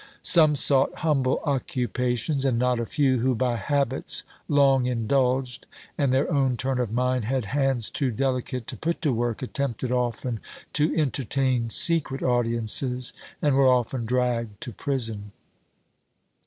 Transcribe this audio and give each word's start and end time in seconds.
Some 0.23 0.55
sought 0.55 0.95
humble 1.05 1.41
occupations; 1.45 2.43
and 2.43 2.57
not 2.57 2.79
a 2.79 2.87
few, 2.87 3.19
who, 3.19 3.35
by 3.35 3.57
habits 3.57 4.23
long 4.47 4.87
indulged, 4.87 5.67
and 5.95 6.11
their 6.11 6.27
own 6.33 6.57
turn 6.57 6.79
of 6.79 6.91
mind, 6.91 7.25
had 7.25 7.45
hands 7.45 7.87
too 7.91 8.09
delicate 8.09 8.65
to 8.65 8.77
put 8.77 8.99
to 9.03 9.13
work, 9.13 9.43
attempted 9.43 9.91
often 9.91 10.39
to 10.73 10.91
entertain 10.95 11.69
secret 11.69 12.23
audiences, 12.23 13.13
and 13.43 13.53
were 13.53 13.67
often 13.67 14.03
dragged 14.03 14.59
to 14.61 14.73
prison. 14.73 15.33